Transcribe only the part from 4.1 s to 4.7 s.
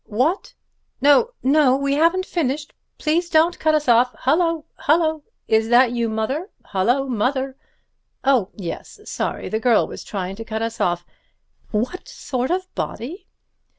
Hullo!